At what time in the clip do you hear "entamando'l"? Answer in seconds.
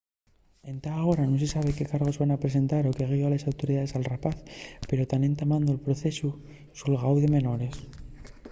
5.31-5.83